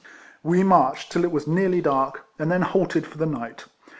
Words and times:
We 0.41 0.63
marched 0.63 1.11
till 1.11 1.23
it 1.23 1.31
was 1.31 1.45
nearly 1.45 1.79
dark, 1.79 2.25
and 2.39 2.51
then 2.51 2.63
halted 2.63 3.05
for 3.05 3.19
the 3.19 3.27
night. 3.27 3.65